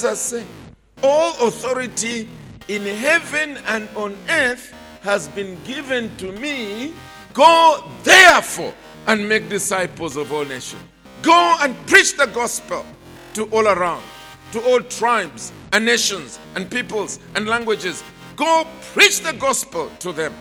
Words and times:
Jesus 0.00 0.20
say? 0.20 0.46
All 1.02 1.46
authority 1.46 2.26
in 2.68 2.86
heaven 2.86 3.58
and 3.66 3.86
on 3.94 4.16
earth 4.30 4.72
has 5.02 5.28
been 5.28 5.62
given 5.64 6.16
to 6.16 6.32
me. 6.32 6.94
Go 7.34 7.84
therefore 8.02 8.72
and 9.06 9.28
make 9.28 9.50
disciples 9.50 10.16
of 10.16 10.32
all 10.32 10.46
nations. 10.46 10.80
Go 11.20 11.56
and 11.60 11.76
preach 11.86 12.16
the 12.16 12.28
gospel 12.28 12.86
to 13.34 13.44
all 13.50 13.68
around, 13.68 14.02
to 14.52 14.62
all 14.70 14.80
tribes 14.80 15.52
and 15.72 15.84
nations 15.84 16.38
and 16.54 16.70
peoples 16.70 17.18
and 17.34 17.46
languages. 17.46 18.02
Go 18.36 18.66
preach 18.94 19.20
the 19.20 19.34
gospel 19.34 19.90
to 19.98 20.12
them. 20.14 20.32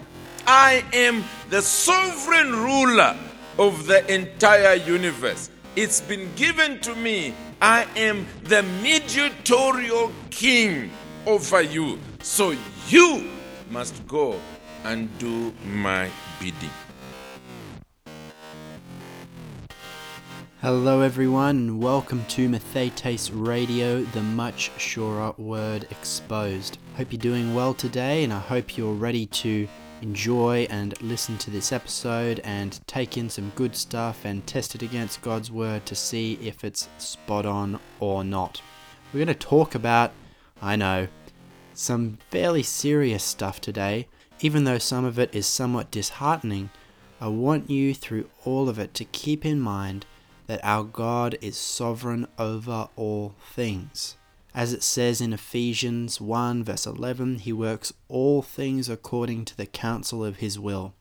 I 0.48 0.86
am 0.94 1.22
the 1.50 1.62
sovereign 1.62 2.52
ruler 2.52 3.14
of 3.58 3.88
the 3.88 4.10
entire 4.10 4.76
universe. 4.76 5.50
It's 5.76 6.00
been 6.00 6.34
given 6.36 6.80
to 6.80 6.96
me. 6.96 7.34
I 7.62 7.86
am 7.98 8.26
the 8.44 8.64
mediatorial 8.64 10.14
king 10.30 10.92
over 11.26 11.62
you. 11.62 12.00
So 12.22 12.56
you 12.88 13.30
must 13.70 14.08
go 14.08 14.40
and 14.86 15.10
do 15.18 15.54
my 15.66 16.10
bidding. 16.40 16.70
Hello, 20.62 21.02
everyone, 21.02 21.58
and 21.58 21.84
welcome 21.84 22.24
to 22.30 22.48
Mathetes 22.48 23.30
Radio, 23.34 24.04
the 24.04 24.24
much 24.24 24.72
surer 24.78 25.34
word 25.38 25.86
exposed. 25.92 26.78
Hope 26.96 27.12
you're 27.12 27.20
doing 27.20 27.54
well 27.54 27.74
today, 27.74 28.24
and 28.24 28.32
I 28.32 28.40
hope 28.40 28.78
you're 28.78 28.94
ready 28.94 29.26
to 29.26 29.68
enjoy 30.02 30.68
and 30.70 31.00
listen 31.02 31.38
to 31.40 31.52
this 31.52 31.72
episode 31.72 32.40
and 32.44 32.80
take 32.88 33.18
in 33.18 33.30
some 33.30 33.52
good 33.56 33.76
stuff 33.76 34.26
and 34.26 34.46
test 34.46 34.76
it 34.76 34.82
against 34.82 35.22
God's 35.22 35.52
word 35.52 35.86
to 35.86 35.96
see 35.96 36.34
if 36.42 36.64
it's 36.64 36.90
spot 36.98 37.46
on 37.46 37.80
or 38.00 38.24
not. 38.24 38.62
We're 39.12 39.26
going 39.26 39.38
to 39.38 39.48
talk 39.48 39.76
about, 39.76 40.12
I 40.62 40.76
know, 40.76 41.08
some 41.74 42.18
fairly 42.30 42.64
serious 42.64 43.24
stuff 43.24 43.60
today. 43.60 44.08
Even 44.42 44.64
though 44.64 44.78
some 44.78 45.04
of 45.04 45.20
it 45.20 45.34
is 45.34 45.48
somewhat 45.48 45.92
disheartening, 45.92 46.70
I 47.20 47.28
want 47.28 47.70
you 47.70 47.94
through 47.94 48.30
all 48.46 48.70
of 48.70 48.80
it 48.80 48.94
to 48.96 49.06
keep 49.06 49.46
in 49.46 49.60
mind 49.60 50.06
that 50.48 50.64
our 50.64 50.84
God 50.84 51.38
is 51.42 51.58
sovereign 51.58 52.28
over 52.38 52.88
all 52.96 53.36
things. 53.54 54.16
As 54.54 54.74
it 54.74 54.84
says 54.84 55.22
in 55.22 55.34
Ephesians 55.34 56.20
1, 56.20 56.64
verse 56.64 56.86
11, 56.86 57.40
He 57.40 57.54
works 57.54 57.94
all 58.08 58.42
things 58.42 58.90
according 58.90 59.46
to 59.46 59.58
the 59.58 59.66
counsel 59.66 60.26
of 60.26 60.38
His 60.38 60.60
will. 60.60 60.96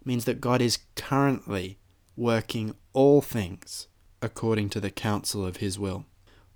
It 0.00 0.06
means 0.06 0.24
that 0.24 0.40
God 0.40 0.60
is 0.60 0.80
currently 0.96 1.78
working 2.16 2.74
all 2.92 3.20
things 3.20 3.86
according 4.20 4.70
to 4.70 4.80
the 4.80 4.90
counsel 4.90 5.46
of 5.46 5.58
His 5.58 5.78
will. 5.78 6.04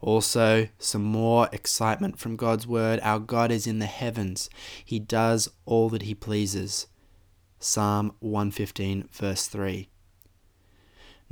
Also, 0.02 0.68
some 0.78 1.04
more 1.04 1.48
excitement 1.52 2.18
from 2.18 2.34
God's 2.34 2.66
word. 2.66 2.98
Our 3.04 3.20
God 3.20 3.52
is 3.52 3.68
in 3.68 3.78
the 3.78 3.86
heavens. 3.86 4.50
He 4.84 4.98
does 4.98 5.48
all 5.64 5.88
that 5.90 6.02
he 6.02 6.14
pleases. 6.14 6.88
Psalm 7.60 8.16
115, 8.18 9.08
verse 9.12 9.46
3. 9.46 9.88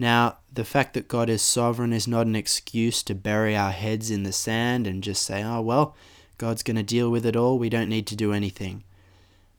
Now, 0.01 0.39
the 0.51 0.65
fact 0.65 0.95
that 0.95 1.09
God 1.09 1.29
is 1.29 1.43
sovereign 1.43 1.93
is 1.93 2.09
not 2.09 2.27
an 2.27 2.35
excuse 2.35 3.03
to 3.03 3.15
bury 3.15 3.55
our 3.55 3.71
heads 3.71 4.11
in 4.11 4.23
the 4.23 4.33
sand 4.33 4.87
and 4.87 5.05
just 5.05 5.21
say, 5.21 5.43
oh, 5.43 5.61
well, 5.61 5.95
God's 6.39 6.63
going 6.63 6.79
to 6.79 6.83
deal 6.83 7.11
with 7.11 7.27
it 7.27 7.37
all. 7.37 7.59
We 7.59 7.69
don't 7.69 7.91
need 7.91 8.07
to 8.07 8.17
do 8.17 8.33
anything. 8.33 8.83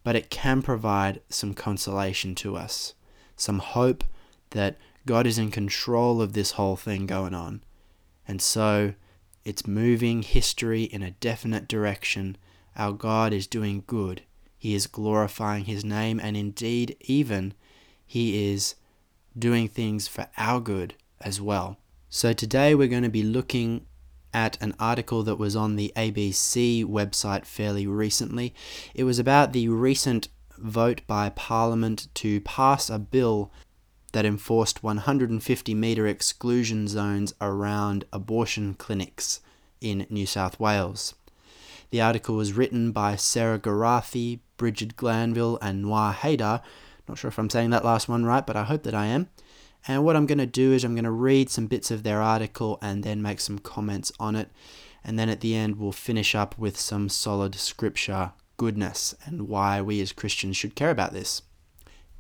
But 0.04 0.16
it 0.16 0.32
can 0.32 0.64
provide 0.64 1.22
some 1.30 1.54
consolation 1.54 2.34
to 2.38 2.56
us, 2.56 2.96
some 3.36 3.60
hope 3.60 4.04
that 4.50 4.80
God 5.06 5.28
is 5.28 5.38
in 5.38 5.52
control 5.52 6.24
of 6.24 6.34
this 6.34 6.54
whole 6.54 6.76
thing 6.76 7.06
going 7.06 7.36
on. 7.36 7.62
And 8.28 8.42
so 8.42 8.96
it's 9.46 9.68
moving 9.68 10.24
history 10.24 10.86
in 10.86 11.04
a 11.04 11.12
definite 11.12 11.68
direction. 11.68 12.36
Our 12.76 12.94
God 12.94 13.32
is 13.32 13.46
doing 13.46 13.84
good. 13.86 14.24
He 14.58 14.74
is 14.74 14.88
glorifying 14.88 15.66
His 15.66 15.86
name, 15.86 16.20
and 16.20 16.36
indeed, 16.36 16.96
even 17.02 17.54
He 18.08 18.52
is 18.52 18.74
doing 19.38 19.68
things 19.68 20.08
for 20.08 20.28
our 20.38 20.60
good 20.60 20.96
as 21.20 21.40
well. 21.40 21.78
So 22.10 22.34
today 22.34 22.76
we're 22.76 22.88
going 22.88 23.04
to 23.04 23.10
be 23.10 23.24
looking 23.24 23.86
at 24.34 24.62
an 24.62 24.74
article 24.80 25.24
that 25.24 25.38
was 25.38 25.56
on 25.56 25.76
the 25.76 25.92
ABC 25.96 26.86
website 26.86 27.46
fairly 27.46 27.88
recently. 27.88 28.54
It 28.94 29.04
was 29.04 29.20
about 29.20 29.54
the 29.54 29.68
recent 29.70 30.30
vote 30.58 31.02
by 31.08 31.30
Parliament 31.30 32.08
to 32.16 32.42
pass 32.42 32.90
a 32.90 33.00
bill 33.00 33.52
that 34.14 34.26
enforced 34.26 34.84
150 34.84 35.74
metre 35.74 36.08
exclusion 36.08 36.88
zones 36.88 37.34
around 37.40 38.06
abortion 38.12 38.74
clinics 38.74 39.40
in 39.80 40.06
New 40.10 40.26
South 40.26 40.60
Wales. 40.60 41.16
The 41.90 42.02
article 42.02 42.36
was 42.36 42.54
written 42.54 42.92
by 42.92 43.16
Sarah 43.16 43.60
Gerathy, 43.60 44.40
Brigid 44.58 44.96
Glanville, 44.96 45.58
and 45.62 45.82
Noir 45.82 46.14
Haydar, 46.14 46.62
not 47.12 47.18
sure 47.18 47.28
if 47.28 47.38
I'm 47.38 47.50
saying 47.50 47.72
that 47.72 47.84
last 47.84 48.08
one 48.08 48.24
right, 48.24 48.46
but 48.46 48.56
I 48.56 48.64
hope 48.64 48.84
that 48.84 48.96
I 48.96 49.08
am. 49.08 49.28
And 49.86 50.06
what 50.06 50.16
I'm 50.16 50.26
going 50.26 50.38
to 50.38 50.46
do 50.46 50.72
is 50.72 50.86
I'm 50.86 50.96
going 50.96 51.04
to 51.04 51.12
read 51.12 51.50
some 51.50 51.68
bits 51.68 51.92
of 51.92 52.04
their 52.04 52.22
article 52.22 52.80
and 52.82 53.04
then 53.04 53.22
make 53.22 53.42
some 53.42 53.60
comments 53.60 54.14
on 54.18 54.36
it. 54.38 54.50
And 55.04 55.20
then 55.20 55.28
at 55.28 55.42
the 55.42 55.54
end, 55.54 55.78
we'll 55.78 55.92
finish 55.92 56.36
up 56.36 56.58
with 56.58 56.80
some 56.80 57.10
solid 57.10 57.56
scripture 57.56 58.32
goodness 58.56 59.14
and 59.26 59.50
why 59.50 59.82
we 59.82 60.00
as 60.00 60.14
Christians 60.14 60.56
should 60.56 60.76
care 60.76 60.90
about 60.92 61.12
this, 61.12 61.42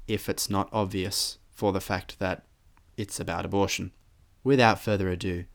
if 0.08 0.28
it's 0.28 0.50
not 0.50 0.68
obvious 0.74 1.38
for 1.52 1.72
the 1.72 1.80
fact 1.80 2.20
that 2.20 2.44
it's 2.98 3.20
about 3.20 3.46
abortion. 3.46 3.92
Without 4.44 4.82
further 4.82 5.08
ado, 5.08 5.46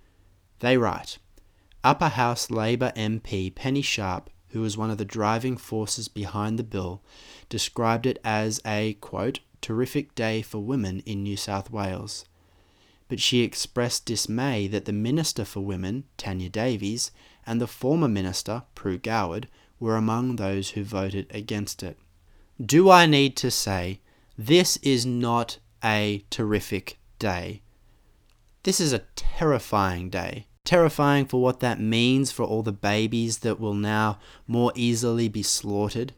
they 0.60 0.78
write 0.78 1.18
Upper 1.84 2.08
House 2.08 2.50
Labour 2.50 2.90
MP 2.96 3.54
Penny 3.54 3.82
Sharpe 3.82 4.30
who 4.56 4.62
was 4.62 4.78
one 4.78 4.90
of 4.90 4.96
the 4.96 5.04
driving 5.04 5.54
forces 5.54 6.08
behind 6.08 6.58
the 6.58 6.64
bill, 6.64 7.02
described 7.50 8.06
it 8.06 8.18
as 8.24 8.58
a, 8.64 8.94
quote, 9.02 9.40
terrific 9.60 10.14
day 10.14 10.40
for 10.40 10.60
women 10.60 11.02
in 11.04 11.22
New 11.22 11.36
South 11.36 11.70
Wales. 11.70 12.24
But 13.06 13.20
she 13.20 13.42
expressed 13.42 14.06
dismay 14.06 14.66
that 14.68 14.86
the 14.86 14.94
Minister 14.94 15.44
for 15.44 15.60
Women, 15.60 16.04
Tanya 16.16 16.48
Davies, 16.48 17.10
and 17.46 17.60
the 17.60 17.66
former 17.66 18.08
Minister, 18.08 18.62
Pru 18.74 19.00
Goward, 19.00 19.46
were 19.78 19.94
among 19.94 20.36
those 20.36 20.70
who 20.70 20.84
voted 20.84 21.26
against 21.34 21.82
it. 21.82 21.98
Do 22.58 22.88
I 22.88 23.04
need 23.04 23.36
to 23.36 23.50
say, 23.50 24.00
this 24.38 24.78
is 24.78 25.04
not 25.04 25.58
a 25.84 26.24
terrific 26.30 26.98
day? 27.18 27.60
This 28.62 28.80
is 28.80 28.94
a 28.94 29.04
terrifying 29.16 30.08
day 30.08 30.45
terrifying 30.66 31.24
for 31.24 31.40
what 31.40 31.60
that 31.60 31.80
means 31.80 32.30
for 32.32 32.42
all 32.44 32.62
the 32.62 32.72
babies 32.72 33.38
that 33.38 33.58
will 33.58 33.74
now 33.74 34.18
more 34.46 34.72
easily 34.74 35.28
be 35.28 35.42
slaughtered. 35.42 36.12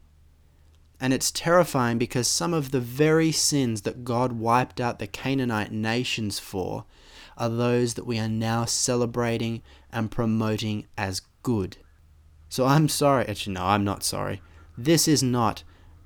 And 0.99 1.13
it's 1.13 1.31
terrifying 1.31 1.97
because 1.97 2.27
some 2.27 2.53
of 2.53 2.71
the 2.71 2.81
very 2.81 3.31
sins 3.31 3.83
that 3.83 4.03
God 4.03 4.33
wiped 4.33 4.81
out 4.81 4.99
the 4.99 5.07
Canaanite 5.07 5.71
nations 5.71 6.39
for 6.39 6.83
are 7.37 7.47
those 7.47 7.93
that 7.93 8.05
we 8.05 8.19
are 8.19 8.27
now 8.27 8.65
celebrating 8.65 9.61
and 9.93 10.11
promoting 10.11 10.87
as 10.97 11.21
good. 11.41 11.77
So 12.49 12.65
I'm 12.65 12.89
sorry, 12.89 13.25
actually, 13.27 13.53
no, 13.53 13.63
I'm 13.63 13.85
not 13.85 14.03
sorry. 14.03 14.41
This 14.77 15.07
is 15.07 15.23
not 15.23 15.63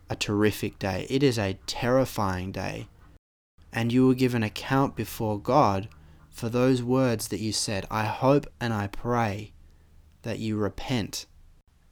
a 0.10 0.16
terrific 0.16 0.78
day, 0.78 1.08
it 1.10 1.24
is 1.24 1.40
a 1.40 1.58
terrifying 1.66 2.52
day. 2.52 2.88
And 3.72 3.92
you 3.92 4.06
will 4.06 4.14
give 4.14 4.36
an 4.36 4.44
account 4.44 4.96
before 4.96 5.40
God 5.40 5.88
for 6.34 6.50
those 6.50 6.84
words 6.84 7.30
that 7.30 7.40
you 7.40 7.54
said. 7.54 7.86
I 7.90 8.06
hope 8.06 8.48
and 8.60 8.74
I 8.74 8.88
pray 8.88 9.54
that 10.24 10.40
you 10.40 10.58
repent 10.58 11.28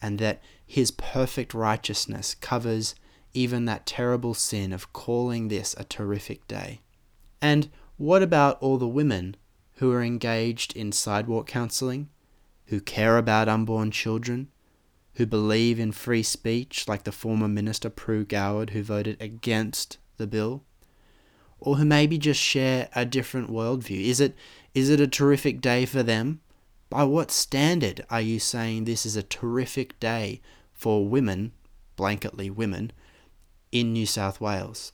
and 0.02 0.20
that 0.20 0.42
His 0.66 0.92
perfect 0.92 1.54
righteousness 1.54 2.36
covers 2.36 2.96
even 3.34 3.66
that 3.66 3.86
terrible 3.86 4.34
sin 4.34 4.74
of 4.74 4.92
calling 4.92 5.48
this 5.48 5.76
a 5.78 5.86
terrific 5.86 6.48
day. 6.48 6.82
And 7.42 7.70
what 7.98 8.24
about 8.24 8.62
all 8.62 8.78
the 8.78 8.88
women 8.88 9.38
who 9.76 9.92
are 9.92 10.04
engaged 10.04 10.76
in 10.76 10.92
sidewalk 10.92 11.48
counseling, 11.48 12.10
who 12.66 12.82
care 12.82 13.18
about 13.18 13.48
unborn 13.48 13.92
children, 13.92 14.50
who 15.16 15.26
believe 15.26 15.80
in 15.80 15.92
free 15.92 16.24
speech, 16.24 16.88
like 16.88 17.04
the 17.04 17.12
former 17.12 17.48
Minister 17.48 17.90
Pru 17.90 18.28
Goward, 18.28 18.72
who 18.72 18.82
voted 18.82 19.22
against 19.22 19.98
the 20.18 20.28
bill? 20.28 20.64
Or 21.62 21.78
who 21.78 21.86
maybe 21.86 22.18
just 22.18 22.42
share 22.42 22.90
a 22.94 23.06
different 23.06 23.50
worldview? 23.50 24.04
Is 24.04 24.20
it 24.20 24.36
is 24.74 24.90
it 24.90 25.00
a 25.00 25.08
terrific 25.08 25.62
day 25.62 25.86
for 25.86 26.04
them? 26.04 26.42
By 26.90 27.04
what 27.04 27.32
standard 27.32 28.04
are 28.10 28.20
you 28.20 28.40
saying 28.40 28.84
this 28.84 29.06
is 29.06 29.16
a 29.16 29.24
terrific 29.24 29.98
day 30.00 30.42
for 30.74 31.08
women, 31.08 31.54
blanketly 31.98 32.54
women, 32.54 32.92
in 33.72 33.94
New 33.94 34.06
South 34.06 34.42
Wales? 34.42 34.92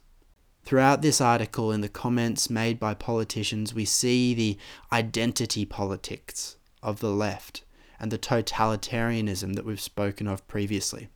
Throughout 0.64 1.02
this 1.02 1.22
article, 1.22 1.72
in 1.72 1.82
the 1.82 1.90
comments 1.90 2.50
made 2.50 2.80
by 2.80 2.94
politicians, 2.94 3.74
we 3.74 3.86
see 3.86 4.34
the 4.34 4.58
identity 4.92 5.66
politics 5.66 6.58
of 6.84 7.00
the 7.00 7.10
left 7.10 7.64
and 8.00 8.12
the 8.12 8.18
totalitarianism 8.18 9.56
that 9.56 9.66
we've 9.66 9.80
spoken 9.80 10.28
of 10.28 10.48
previously. 10.48 11.08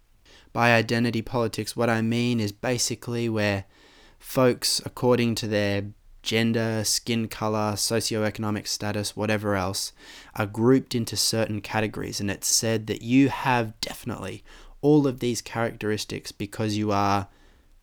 By 0.54 0.74
identity 0.74 1.22
politics, 1.22 1.76
what 1.76 1.90
I 1.90 2.02
mean 2.02 2.40
is 2.40 2.52
basically 2.52 3.28
where 3.28 3.66
folks, 4.22 4.82
according 4.86 5.36
to 5.36 5.48
their 5.48 5.88
gender, 6.22 6.84
skin 6.84 7.28
color, 7.28 7.74
socioeconomic 7.74 8.68
status, 8.68 9.16
whatever 9.16 9.56
else, 9.56 9.92
are 10.36 10.46
grouped 10.46 10.94
into 10.94 11.18
certain 11.18 11.60
categories. 11.60 12.20
And 12.20 12.30
it's 12.30 12.48
said 12.48 12.88
that 12.88 13.02
you 13.02 13.30
have 13.30 13.80
definitely 13.82 14.44
all 14.82 15.08
of 15.08 15.20
these 15.20 15.42
characteristics 15.42 16.32
because 16.32 16.78
you 16.78 16.92
are, 16.92 17.28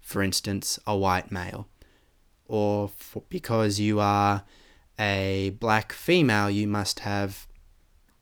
for 0.01 0.23
instance, 0.23 0.79
a 0.87 0.97
white 0.97 1.31
male, 1.31 1.69
or 2.47 2.91
because 3.29 3.79
you 3.79 4.01
are 4.01 4.45
a 4.99 5.51
black 5.59 5.93
female, 5.93 6.49
you 6.49 6.67
must 6.67 7.01
have 7.01 7.47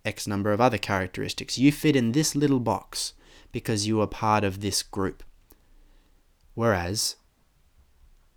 X 0.04 0.26
number 0.26 0.52
of 0.52 0.60
other 0.60 0.78
characteristics. 0.78 1.58
You 1.58 1.70
fit 1.70 1.96
in 1.96 2.12
this 2.12 2.34
little 2.34 2.60
box 2.60 3.12
because 3.52 3.86
you 3.86 4.00
are 4.00 4.06
part 4.06 4.44
of 4.44 4.60
this 4.60 4.82
group. 4.82 5.22
Whereas, 6.54 7.16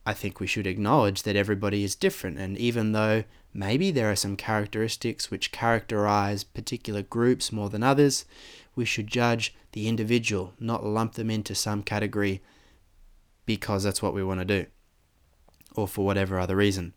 I 0.10 0.14
think 0.14 0.40
we 0.40 0.48
should 0.48 0.66
acknowledge 0.66 1.22
that 1.22 1.36
everybody 1.36 1.84
is 1.84 1.94
different, 1.94 2.40
and 2.40 2.58
even 2.58 2.94
though 2.94 3.26
maybe 3.54 3.92
there 3.92 4.10
are 4.10 4.16
some 4.16 4.36
characteristics 4.36 5.30
which 5.30 5.52
characterize 5.52 6.44
particular 6.44 7.04
groups 7.04 7.52
more 7.52 7.70
than 7.70 7.84
others, 7.84 8.26
we 8.76 8.86
should 8.86 9.06
judge 9.06 9.54
the 9.74 9.88
individual, 9.88 10.56
not 10.60 10.84
lump 10.84 11.14
them 11.14 11.30
into 11.30 11.54
some 11.54 11.84
category 11.84 12.42
because 13.46 13.84
that's 13.84 14.02
what 14.02 14.16
we 14.16 14.24
want 14.24 14.40
to 14.40 14.46
do, 14.46 14.66
or 15.76 15.88
for 15.88 16.04
whatever 16.04 16.40
other 16.40 16.56
reason. 16.56 16.96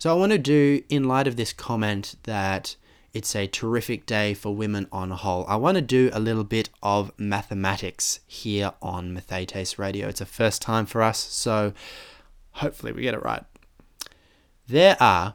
So, 0.00 0.10
I 0.10 0.18
want 0.18 0.32
to 0.32 0.38
do, 0.38 0.82
in 0.88 1.04
light 1.04 1.28
of 1.28 1.36
this 1.36 1.52
comment, 1.52 2.16
that 2.24 2.74
it's 3.12 3.36
a 3.36 3.46
terrific 3.46 4.06
day 4.06 4.34
for 4.34 4.54
women 4.54 4.86
on 4.90 5.12
a 5.12 5.16
whole. 5.16 5.44
I 5.46 5.56
want 5.56 5.74
to 5.76 5.82
do 5.82 6.08
a 6.12 6.20
little 6.20 6.44
bit 6.44 6.70
of 6.82 7.12
mathematics 7.18 8.20
here 8.26 8.72
on 8.80 9.14
Mathetes 9.14 9.78
Radio. 9.78 10.08
It's 10.08 10.22
a 10.22 10.26
first 10.26 10.62
time 10.62 10.86
for 10.86 11.02
us, 11.02 11.18
so 11.18 11.74
hopefully 12.52 12.92
we 12.92 13.02
get 13.02 13.12
it 13.14 13.22
right. 13.22 13.44
There 14.66 14.96
are 15.00 15.34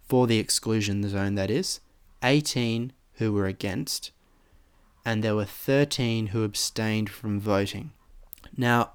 for 0.09 0.27
the 0.27 0.39
exclusion 0.39 1.07
zone, 1.09 1.35
that 1.35 1.51
is, 1.51 1.81
18 2.23 2.93
who 3.15 3.33
were 3.33 3.47
against, 3.47 4.13
and 5.05 5.23
there 5.23 5.35
were 5.35 5.45
13 5.45 6.29
who 6.29 6.45
abstained 6.45 7.11
from 7.11 7.39
voting. 7.39 7.93
Now, 8.57 8.93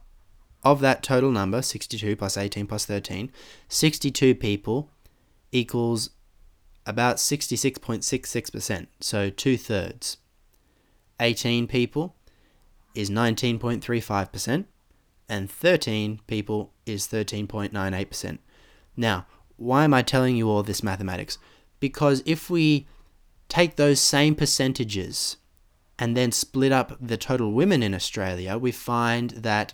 of 0.64 0.82
that 0.82 1.04
total 1.04 1.32
number, 1.32 1.62
62 1.62 2.16
plus 2.16 2.36
18 2.36 2.68
plus 2.68 2.86
13, 2.86 3.32
62 3.70 4.36
people 4.36 4.90
equals 5.58 6.12
about 6.86 7.18
66.66%, 7.18 8.88
so 9.02 9.30
two 9.30 9.58
thirds. 9.58 10.18
18 11.20 11.68
people 11.68 12.16
is 12.96 13.10
19.35%, 13.10 14.64
and 15.28 15.52
13 15.52 16.22
people 16.28 16.72
is 16.86 17.08
13.98%. 17.08 18.38
Now, 18.96 19.26
why 19.58 19.84
am 19.84 19.94
I 19.94 20.02
telling 20.02 20.38
you 20.38 20.50
all 20.50 20.64
this 20.64 20.82
mathematics? 20.84 21.38
Because 21.80 22.24
if 22.26 22.50
we 22.50 22.88
take 23.50 23.76
those 23.76 24.00
same 24.00 24.34
percentages 24.36 25.36
and 26.00 26.16
then 26.16 26.32
split 26.32 26.72
up 26.72 26.96
the 27.02 27.18
total 27.18 27.52
women 27.52 27.84
in 27.84 27.94
Australia, 27.94 28.58
we 28.58 28.72
find 28.72 29.32
that 29.32 29.74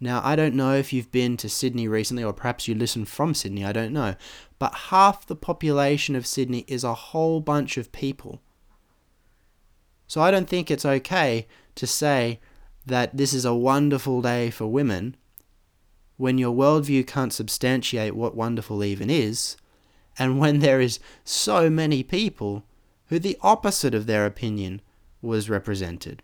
Now, 0.00 0.20
I 0.24 0.36
don't 0.36 0.54
know 0.54 0.74
if 0.74 0.92
you've 0.92 1.10
been 1.10 1.36
to 1.38 1.48
Sydney 1.48 1.88
recently, 1.88 2.22
or 2.22 2.32
perhaps 2.32 2.68
you 2.68 2.74
listen 2.74 3.04
from 3.04 3.34
Sydney, 3.34 3.64
I 3.64 3.72
don't 3.72 3.92
know, 3.92 4.14
but 4.58 4.74
half 4.74 5.26
the 5.26 5.36
population 5.36 6.14
of 6.14 6.26
Sydney 6.26 6.64
is 6.68 6.84
a 6.84 6.94
whole 6.94 7.40
bunch 7.40 7.76
of 7.76 7.90
people. 7.90 8.40
So 10.06 10.20
I 10.20 10.30
don't 10.30 10.48
think 10.48 10.70
it's 10.70 10.84
okay 10.84 11.46
to 11.74 11.86
say 11.86 12.40
that 12.86 13.16
this 13.16 13.32
is 13.32 13.44
a 13.44 13.54
wonderful 13.54 14.22
day 14.22 14.50
for 14.50 14.66
women 14.66 15.16
when 16.18 16.36
your 16.36 16.54
worldview 16.54 17.06
can't 17.06 17.32
substantiate 17.32 18.14
what 18.14 18.36
wonderful 18.36 18.84
even 18.84 19.08
is, 19.08 19.56
and 20.18 20.38
when 20.38 20.58
there 20.58 20.80
is 20.80 20.98
so 21.24 21.70
many 21.70 22.02
people 22.02 22.64
who 23.06 23.18
the 23.18 23.38
opposite 23.40 23.94
of 23.94 24.06
their 24.06 24.26
opinion 24.26 24.82
was 25.22 25.48
represented. 25.48 26.22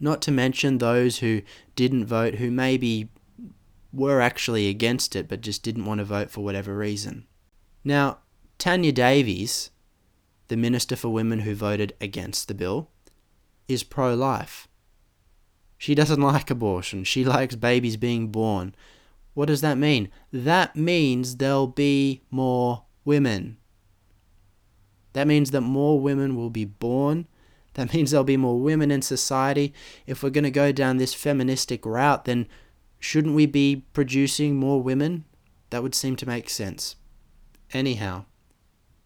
Not 0.00 0.22
to 0.22 0.32
mention 0.32 0.78
those 0.78 1.18
who 1.18 1.42
didn't 1.76 2.06
vote 2.06 2.36
who 2.36 2.50
maybe 2.50 3.10
were 3.92 4.20
actually 4.20 4.68
against 4.68 5.14
it 5.14 5.28
but 5.28 5.42
just 5.42 5.62
didn't 5.62 5.84
want 5.84 5.98
to 5.98 6.04
vote 6.04 6.30
for 6.30 6.42
whatever 6.42 6.76
reason. 6.76 7.26
Now, 7.84 8.18
Tanya 8.58 8.92
Davies, 8.92 9.70
the 10.48 10.56
Minister 10.56 10.96
for 10.96 11.10
Women 11.10 11.40
who 11.40 11.54
voted 11.54 11.94
against 12.00 12.48
the 12.48 12.54
bill, 12.54 12.88
is 13.68 13.82
pro 13.82 14.14
life. 14.14 14.68
She 15.80 15.94
doesn't 15.94 16.20
like 16.20 16.50
abortion. 16.50 17.04
She 17.04 17.24
likes 17.24 17.54
babies 17.56 17.96
being 17.96 18.28
born. 18.28 18.74
What 19.32 19.46
does 19.46 19.62
that 19.62 19.78
mean? 19.78 20.10
That 20.30 20.76
means 20.76 21.36
there'll 21.36 21.68
be 21.68 22.20
more 22.30 22.84
women. 23.06 23.56
That 25.14 25.26
means 25.26 25.52
that 25.52 25.62
more 25.62 25.98
women 25.98 26.36
will 26.36 26.50
be 26.50 26.66
born. 26.66 27.26
That 27.74 27.94
means 27.94 28.10
there'll 28.10 28.24
be 28.24 28.36
more 28.36 28.60
women 28.60 28.90
in 28.90 29.00
society. 29.00 29.72
If 30.06 30.22
we're 30.22 30.28
going 30.28 30.44
to 30.44 30.50
go 30.50 30.70
down 30.70 30.98
this 30.98 31.14
feministic 31.14 31.86
route, 31.86 32.26
then 32.26 32.46
shouldn't 32.98 33.34
we 33.34 33.46
be 33.46 33.86
producing 33.94 34.56
more 34.56 34.82
women? 34.82 35.24
That 35.70 35.82
would 35.82 35.94
seem 35.94 36.14
to 36.16 36.28
make 36.28 36.50
sense. 36.50 36.96
Anyhow, 37.72 38.26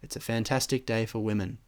it's 0.03 0.17
a 0.17 0.21
fantastic 0.21 0.87
day 0.87 1.07
for 1.07 1.21
women. 1.21 1.59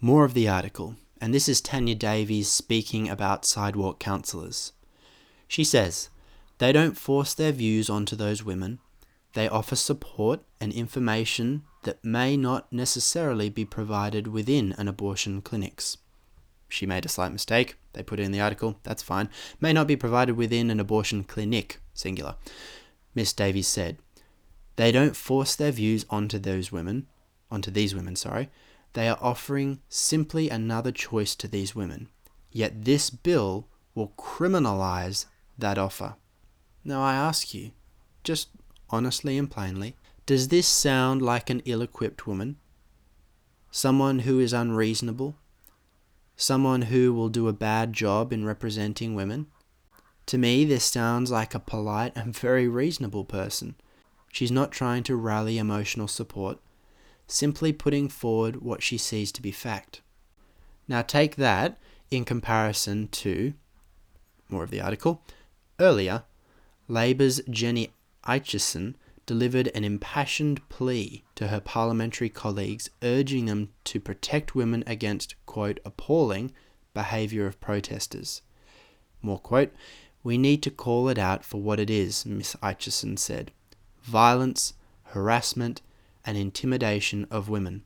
More 0.00 0.24
of 0.24 0.34
the 0.34 0.48
article 0.48 0.96
and 1.24 1.32
this 1.32 1.48
is 1.48 1.62
Tanya 1.62 1.94
Davies 1.94 2.50
speaking 2.50 3.08
about 3.08 3.46
sidewalk 3.46 3.98
counsellors. 3.98 4.74
She 5.48 5.64
says, 5.64 6.10
They 6.58 6.70
don't 6.70 6.98
force 6.98 7.32
their 7.32 7.50
views 7.50 7.88
onto 7.88 8.14
those 8.14 8.44
women, 8.44 8.78
they 9.32 9.48
offer 9.48 9.74
support 9.74 10.42
and 10.60 10.70
information 10.70 11.62
that 11.84 12.04
may 12.04 12.36
not 12.36 12.70
necessarily 12.70 13.48
be 13.48 13.64
provided 13.64 14.26
within 14.26 14.74
an 14.76 14.86
abortion 14.86 15.40
clinics. 15.40 15.96
She 16.68 16.84
made 16.84 17.06
a 17.06 17.08
slight 17.08 17.32
mistake. 17.32 17.76
They 17.94 18.02
put 18.02 18.20
it 18.20 18.24
in 18.24 18.32
the 18.32 18.42
article. 18.42 18.78
That's 18.82 19.02
fine. 19.02 19.30
May 19.62 19.72
not 19.72 19.86
be 19.86 19.96
provided 19.96 20.36
within 20.36 20.70
an 20.70 20.78
abortion 20.78 21.24
clinic, 21.24 21.78
singular. 21.94 22.34
Miss 23.14 23.32
Davies 23.32 23.66
said, 23.66 23.96
They 24.76 24.92
don't 24.92 25.16
force 25.16 25.56
their 25.56 25.72
views 25.72 26.04
onto 26.10 26.38
those 26.38 26.70
women, 26.70 27.06
onto 27.50 27.70
these 27.70 27.94
women, 27.94 28.14
sorry. 28.14 28.50
They 28.94 29.08
are 29.08 29.18
offering 29.20 29.80
simply 29.88 30.48
another 30.48 30.92
choice 30.92 31.34
to 31.36 31.48
these 31.48 31.74
women. 31.74 32.08
Yet 32.50 32.84
this 32.84 33.10
bill 33.10 33.68
will 33.94 34.12
criminalize 34.16 35.26
that 35.58 35.78
offer. 35.78 36.14
Now 36.84 37.02
I 37.02 37.14
ask 37.14 37.52
you, 37.52 37.72
just 38.22 38.48
honestly 38.90 39.36
and 39.36 39.50
plainly, 39.50 39.96
does 40.26 40.48
this 40.48 40.66
sound 40.66 41.22
like 41.22 41.50
an 41.50 41.60
ill 41.64 41.82
equipped 41.82 42.26
woman? 42.26 42.56
Someone 43.70 44.20
who 44.20 44.38
is 44.38 44.52
unreasonable? 44.52 45.36
Someone 46.36 46.82
who 46.82 47.12
will 47.12 47.28
do 47.28 47.48
a 47.48 47.52
bad 47.52 47.92
job 47.92 48.32
in 48.32 48.44
representing 48.44 49.14
women? 49.14 49.46
To 50.26 50.38
me, 50.38 50.64
this 50.64 50.84
sounds 50.84 51.30
like 51.30 51.54
a 51.54 51.58
polite 51.60 52.12
and 52.16 52.36
very 52.36 52.68
reasonable 52.68 53.24
person. 53.24 53.74
She's 54.32 54.52
not 54.52 54.72
trying 54.72 55.02
to 55.04 55.16
rally 55.16 55.58
emotional 55.58 56.08
support, 56.08 56.58
simply 57.26 57.72
putting 57.72 58.08
forward 58.08 58.56
what 58.56 58.82
she 58.82 58.98
sees 58.98 59.32
to 59.32 59.42
be 59.42 59.50
fact. 59.50 60.00
Now, 60.86 61.02
take 61.02 61.36
that 61.36 61.78
in 62.10 62.24
comparison 62.24 63.08
to, 63.08 63.54
more 64.48 64.64
of 64.64 64.70
the 64.70 64.80
article, 64.80 65.22
earlier, 65.80 66.24
Labour's 66.88 67.40
Jenny 67.48 67.92
Aitchison 68.26 68.94
delivered 69.26 69.68
an 69.68 69.84
impassioned 69.84 70.68
plea 70.68 71.24
to 71.34 71.48
her 71.48 71.60
parliamentary 71.60 72.28
colleagues 72.28 72.90
urging 73.02 73.46
them 73.46 73.70
to 73.84 73.98
protect 73.98 74.54
women 74.54 74.84
against, 74.86 75.34
quote, 75.46 75.80
appalling 75.84 76.52
behaviour 76.92 77.46
of 77.46 77.60
protesters. 77.60 78.42
More 79.22 79.38
quote, 79.38 79.72
we 80.22 80.36
need 80.36 80.62
to 80.62 80.70
call 80.70 81.08
it 81.08 81.18
out 81.18 81.44
for 81.44 81.60
what 81.60 81.80
it 81.80 81.88
is, 81.88 82.26
Miss 82.26 82.54
Aitchison 82.56 83.18
said 83.18 83.50
violence, 84.02 84.74
harassment, 85.04 85.80
and 86.24 86.36
intimidation 86.36 87.26
of 87.30 87.48
women. 87.48 87.84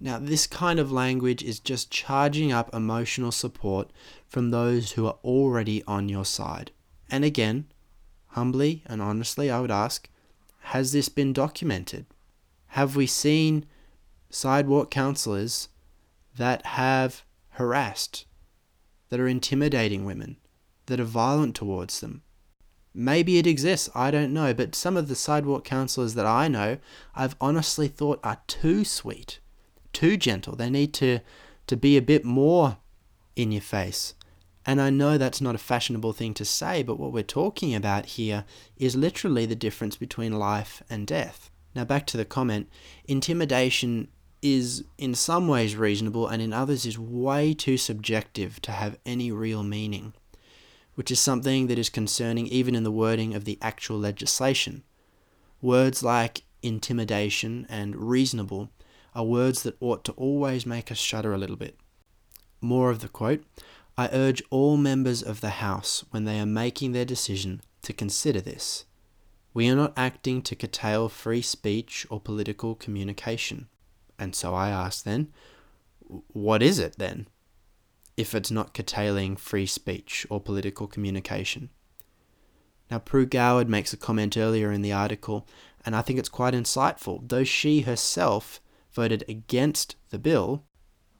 Now, 0.00 0.18
this 0.18 0.46
kind 0.46 0.78
of 0.78 0.92
language 0.92 1.42
is 1.42 1.58
just 1.58 1.90
charging 1.90 2.52
up 2.52 2.72
emotional 2.72 3.32
support 3.32 3.90
from 4.26 4.50
those 4.50 4.92
who 4.92 5.06
are 5.06 5.18
already 5.24 5.82
on 5.84 6.08
your 6.08 6.24
side. 6.24 6.70
And 7.10 7.24
again, 7.24 7.66
humbly 8.28 8.82
and 8.86 9.02
honestly, 9.02 9.50
I 9.50 9.60
would 9.60 9.70
ask 9.70 10.08
has 10.60 10.92
this 10.92 11.08
been 11.08 11.32
documented? 11.32 12.04
Have 12.68 12.94
we 12.94 13.06
seen 13.06 13.64
sidewalk 14.28 14.90
counsellors 14.90 15.70
that 16.36 16.64
have 16.66 17.24
harassed, 17.50 18.26
that 19.08 19.18
are 19.18 19.26
intimidating 19.26 20.04
women, 20.04 20.36
that 20.86 21.00
are 21.00 21.04
violent 21.04 21.54
towards 21.54 22.00
them? 22.00 22.22
Maybe 23.00 23.38
it 23.38 23.46
exists, 23.46 23.88
I 23.94 24.10
don't 24.10 24.32
know, 24.32 24.52
but 24.52 24.74
some 24.74 24.96
of 24.96 25.06
the 25.06 25.14
sidewalk 25.14 25.62
counsellors 25.62 26.14
that 26.14 26.26
I 26.26 26.48
know, 26.48 26.78
I've 27.14 27.36
honestly 27.40 27.86
thought 27.86 28.18
are 28.24 28.40
too 28.48 28.84
sweet, 28.84 29.38
too 29.92 30.16
gentle. 30.16 30.56
They 30.56 30.68
need 30.68 30.92
to, 30.94 31.20
to 31.68 31.76
be 31.76 31.96
a 31.96 32.02
bit 32.02 32.24
more 32.24 32.78
in 33.36 33.52
your 33.52 33.62
face. 33.62 34.14
And 34.66 34.80
I 34.80 34.90
know 34.90 35.16
that's 35.16 35.40
not 35.40 35.54
a 35.54 35.58
fashionable 35.58 36.12
thing 36.12 36.34
to 36.34 36.44
say, 36.44 36.82
but 36.82 36.98
what 36.98 37.12
we're 37.12 37.22
talking 37.22 37.72
about 37.72 38.04
here 38.04 38.44
is 38.76 38.96
literally 38.96 39.46
the 39.46 39.54
difference 39.54 39.96
between 39.96 40.36
life 40.36 40.82
and 40.90 41.06
death. 41.06 41.52
Now, 41.76 41.84
back 41.84 42.04
to 42.08 42.16
the 42.16 42.24
comment 42.24 42.68
intimidation 43.04 44.08
is 44.42 44.82
in 44.98 45.14
some 45.14 45.46
ways 45.46 45.76
reasonable 45.76 46.26
and 46.26 46.42
in 46.42 46.52
others 46.52 46.84
is 46.84 46.98
way 46.98 47.54
too 47.54 47.76
subjective 47.76 48.60
to 48.62 48.72
have 48.72 48.98
any 49.06 49.30
real 49.30 49.62
meaning 49.62 50.14
which 50.98 51.12
is 51.12 51.20
something 51.20 51.68
that 51.68 51.78
is 51.78 51.88
concerning 51.88 52.48
even 52.48 52.74
in 52.74 52.82
the 52.82 52.90
wording 52.90 53.32
of 53.32 53.44
the 53.44 53.56
actual 53.62 53.96
legislation. 53.96 54.82
Words 55.62 56.02
like 56.02 56.42
intimidation 56.60 57.68
and 57.68 57.94
reasonable 57.94 58.70
are 59.14 59.22
words 59.22 59.62
that 59.62 59.76
ought 59.78 60.02
to 60.02 60.12
always 60.14 60.66
make 60.66 60.90
us 60.90 60.98
shudder 60.98 61.32
a 61.32 61.38
little 61.38 61.54
bit. 61.54 61.78
More 62.60 62.90
of 62.90 62.98
the 62.98 63.06
quote 63.06 63.44
I 63.96 64.08
urge 64.12 64.42
all 64.50 64.76
members 64.76 65.22
of 65.22 65.40
the 65.40 65.62
House, 65.62 66.04
when 66.10 66.24
they 66.24 66.40
are 66.40 66.46
making 66.46 66.90
their 66.90 67.04
decision, 67.04 67.60
to 67.82 67.92
consider 67.92 68.40
this. 68.40 68.84
We 69.54 69.68
are 69.68 69.76
not 69.76 69.92
acting 69.96 70.42
to 70.42 70.56
curtail 70.56 71.08
free 71.08 71.42
speech 71.42 72.08
or 72.10 72.20
political 72.20 72.74
communication. 72.74 73.68
And 74.18 74.34
so 74.34 74.52
I 74.52 74.70
ask 74.70 75.04
then, 75.04 75.28
what 76.08 76.60
is 76.60 76.80
it 76.80 76.98
then? 76.98 77.28
If 78.18 78.34
it's 78.34 78.50
not 78.50 78.74
curtailing 78.74 79.36
free 79.36 79.64
speech 79.64 80.26
or 80.28 80.40
political 80.40 80.88
communication. 80.88 81.70
Now, 82.90 82.98
Pru 82.98 83.30
Goward 83.30 83.68
makes 83.68 83.92
a 83.92 83.96
comment 83.96 84.36
earlier 84.36 84.72
in 84.72 84.82
the 84.82 84.92
article, 84.92 85.46
and 85.86 85.94
I 85.94 86.02
think 86.02 86.18
it's 86.18 86.28
quite 86.28 86.52
insightful. 86.52 87.20
Though 87.28 87.44
she 87.44 87.82
herself 87.82 88.60
voted 88.92 89.22
against 89.28 89.94
the 90.10 90.18
bill, 90.18 90.64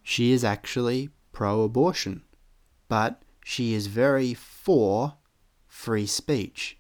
she 0.03 0.33
is 0.33 0.43
actually 0.43 1.11
pro 1.31 1.63
abortion, 1.63 2.23
but 2.89 3.23
she 3.45 3.75
is 3.75 3.87
very 3.87 4.35
for 4.35 5.15
free 5.69 6.07
speech. 6.07 6.79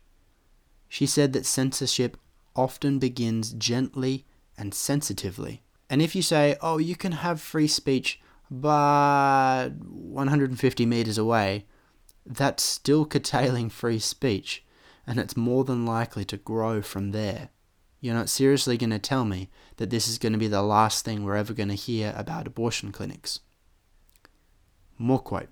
She 0.88 1.06
said 1.06 1.32
that 1.34 1.46
censorship 1.46 2.16
often 2.56 2.98
begins 2.98 3.52
gently 3.52 4.26
and 4.56 4.74
sensitively. 4.74 5.62
And 5.88 6.02
if 6.02 6.16
you 6.16 6.22
say, 6.22 6.56
oh, 6.60 6.78
you 6.78 6.96
can 6.96 7.12
have 7.12 7.40
free 7.40 7.68
speech 7.68 8.20
but 8.50 9.70
150 9.78 10.86
meters 10.86 11.18
away, 11.18 11.66
that's 12.24 12.62
still 12.62 13.06
curtailing 13.06 13.68
free 13.68 13.98
speech, 13.98 14.64
and 15.06 15.18
it's 15.18 15.36
more 15.36 15.64
than 15.64 15.86
likely 15.86 16.24
to 16.26 16.36
grow 16.36 16.82
from 16.82 17.10
there. 17.12 17.50
You're 18.00 18.14
not 18.14 18.28
seriously 18.28 18.76
going 18.76 18.90
to 18.90 18.98
tell 18.98 19.24
me 19.24 19.50
that 19.76 19.90
this 19.90 20.06
is 20.08 20.18
going 20.18 20.32
to 20.32 20.38
be 20.38 20.46
the 20.46 20.62
last 20.62 21.04
thing 21.04 21.24
we're 21.24 21.36
ever 21.36 21.52
going 21.52 21.70
to 21.70 21.74
hear 21.74 22.14
about 22.16 22.46
abortion 22.46 22.92
clinics. 22.92 23.40
More 24.96 25.18
quote 25.18 25.48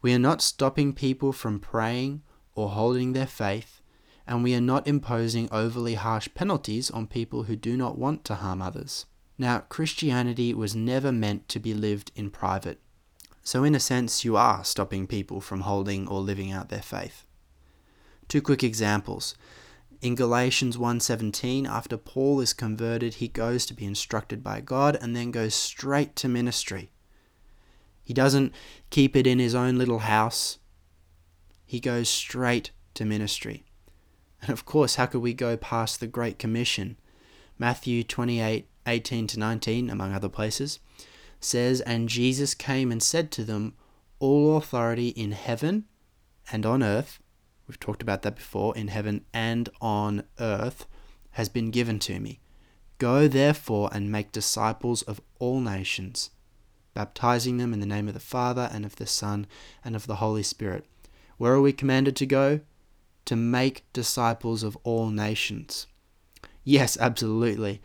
We 0.00 0.14
are 0.14 0.18
not 0.18 0.42
stopping 0.42 0.92
people 0.92 1.32
from 1.32 1.58
praying 1.58 2.22
or 2.54 2.70
holding 2.70 3.12
their 3.12 3.26
faith, 3.26 3.80
and 4.26 4.44
we 4.44 4.54
are 4.54 4.60
not 4.60 4.86
imposing 4.86 5.48
overly 5.50 5.94
harsh 5.94 6.28
penalties 6.34 6.90
on 6.90 7.06
people 7.06 7.44
who 7.44 7.56
do 7.56 7.76
not 7.76 7.98
want 7.98 8.24
to 8.26 8.36
harm 8.36 8.62
others. 8.62 9.06
Now, 9.38 9.60
Christianity 9.60 10.52
was 10.52 10.74
never 10.74 11.12
meant 11.12 11.48
to 11.50 11.60
be 11.60 11.72
lived 11.72 12.10
in 12.16 12.30
private. 12.30 12.80
So, 13.42 13.62
in 13.62 13.74
a 13.74 13.80
sense, 13.80 14.24
you 14.24 14.36
are 14.36 14.64
stopping 14.64 15.06
people 15.06 15.40
from 15.40 15.60
holding 15.60 16.08
or 16.08 16.20
living 16.20 16.50
out 16.50 16.68
their 16.68 16.82
faith. 16.82 17.24
Two 18.26 18.42
quick 18.42 18.64
examples. 18.64 19.34
In 20.00 20.14
Galatians 20.14 20.76
1:17, 20.76 21.66
after 21.66 21.96
Paul 21.96 22.40
is 22.40 22.52
converted, 22.52 23.14
he 23.14 23.28
goes 23.28 23.64
to 23.66 23.74
be 23.74 23.84
instructed 23.84 24.44
by 24.44 24.60
God 24.60 24.96
and 25.00 25.16
then 25.16 25.30
goes 25.30 25.54
straight 25.54 26.14
to 26.16 26.28
ministry. 26.28 26.90
He 28.04 28.14
doesn't 28.14 28.52
keep 28.90 29.16
it 29.16 29.26
in 29.26 29.38
his 29.38 29.54
own 29.54 29.76
little 29.76 30.00
house. 30.00 30.58
He 31.64 31.80
goes 31.80 32.08
straight 32.08 32.70
to 32.94 33.04
ministry. 33.04 33.64
And 34.40 34.50
of 34.50 34.64
course, 34.64 34.94
how 34.94 35.06
could 35.06 35.20
we 35.20 35.34
go 35.34 35.56
past 35.56 36.00
the 36.00 36.06
Great 36.06 36.38
Commission? 36.38 36.96
Matthew 37.58 38.04
28 38.04 38.67
18 38.88 39.26
to 39.28 39.38
19, 39.38 39.90
among 39.90 40.12
other 40.12 40.28
places, 40.28 40.80
says, 41.40 41.80
And 41.82 42.08
Jesus 42.08 42.54
came 42.54 42.90
and 42.90 43.02
said 43.02 43.30
to 43.32 43.44
them, 43.44 43.74
All 44.18 44.56
authority 44.56 45.08
in 45.08 45.32
heaven 45.32 45.84
and 46.50 46.64
on 46.64 46.82
earth, 46.82 47.20
we've 47.66 47.78
talked 47.78 48.02
about 48.02 48.22
that 48.22 48.36
before, 48.36 48.76
in 48.76 48.88
heaven 48.88 49.24
and 49.32 49.68
on 49.80 50.24
earth, 50.40 50.86
has 51.32 51.48
been 51.48 51.70
given 51.70 51.98
to 52.00 52.18
me. 52.18 52.40
Go 52.98 53.28
therefore 53.28 53.90
and 53.92 54.10
make 54.10 54.32
disciples 54.32 55.02
of 55.02 55.20
all 55.38 55.60
nations, 55.60 56.30
baptizing 56.94 57.58
them 57.58 57.72
in 57.72 57.80
the 57.80 57.86
name 57.86 58.08
of 58.08 58.14
the 58.14 58.20
Father 58.20 58.68
and 58.72 58.84
of 58.84 58.96
the 58.96 59.06
Son 59.06 59.46
and 59.84 59.94
of 59.94 60.06
the 60.06 60.16
Holy 60.16 60.42
Spirit. 60.42 60.84
Where 61.36 61.52
are 61.52 61.60
we 61.60 61.72
commanded 61.72 62.16
to 62.16 62.26
go? 62.26 62.60
To 63.26 63.36
make 63.36 63.84
disciples 63.92 64.64
of 64.64 64.76
all 64.82 65.10
nations. 65.10 65.86
Yes, 66.64 66.96
absolutely 66.98 67.80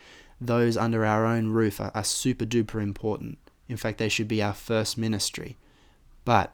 those 0.47 0.77
under 0.77 1.05
our 1.05 1.25
own 1.25 1.47
roof 1.47 1.79
are, 1.79 1.91
are 1.93 2.03
super 2.03 2.45
duper 2.45 2.81
important. 2.81 3.37
In 3.67 3.77
fact, 3.77 3.97
they 3.97 4.09
should 4.09 4.27
be 4.27 4.41
our 4.41 4.53
first 4.53 4.97
ministry. 4.97 5.57
But 6.25 6.53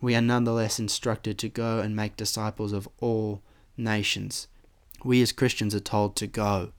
we 0.00 0.14
are 0.14 0.20
nonetheless 0.20 0.78
instructed 0.78 1.38
to 1.38 1.48
go 1.48 1.78
and 1.78 1.96
make 1.96 2.16
disciples 2.16 2.72
of 2.72 2.88
all 2.98 3.42
nations. 3.76 4.48
We 5.04 5.22
as 5.22 5.32
Christians 5.32 5.74
are 5.74 5.80
told 5.80 6.16
to 6.16 6.26
go, 6.26 6.72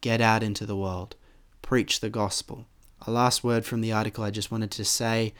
get 0.00 0.20
out 0.20 0.42
into 0.42 0.66
the 0.66 0.76
world, 0.76 1.16
preach 1.62 2.00
the 2.00 2.10
gospel. 2.10 2.66
A 3.06 3.10
last 3.10 3.44
word 3.44 3.64
from 3.64 3.80
the 3.80 3.92
article 3.92 4.24
I 4.24 4.30
just 4.30 4.50
wanted 4.50 4.70
to 4.72 4.84
say 4.84 5.34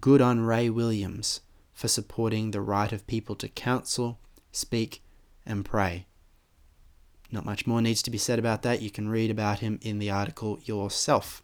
good 0.00 0.20
on 0.20 0.40
Ray 0.40 0.70
Williams 0.70 1.40
for 1.72 1.88
supporting 1.88 2.50
the 2.50 2.60
right 2.60 2.92
of 2.92 3.06
people 3.06 3.34
to 3.36 3.48
counsel, 3.48 4.18
speak, 4.52 5.02
and 5.44 5.64
pray. 5.64 6.06
Not 7.34 7.44
much 7.44 7.66
more 7.66 7.82
needs 7.82 8.00
to 8.02 8.12
be 8.12 8.18
said 8.18 8.38
about 8.38 8.62
that. 8.62 8.80
You 8.80 8.92
can 8.92 9.08
read 9.08 9.28
about 9.28 9.58
him 9.58 9.80
in 9.82 9.98
the 9.98 10.08
article 10.08 10.60
yourself. 10.64 11.42